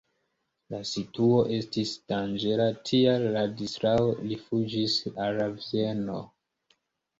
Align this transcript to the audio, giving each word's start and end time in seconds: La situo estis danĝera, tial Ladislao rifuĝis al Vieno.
La 0.73 0.77
situo 0.91 1.35
estis 1.57 1.91
danĝera, 2.13 2.67
tial 2.91 3.27
Ladislao 3.37 4.09
rifuĝis 4.33 4.99
al 5.29 5.41
Vieno. 5.63 6.19